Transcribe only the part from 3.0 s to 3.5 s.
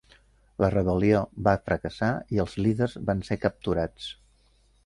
van ser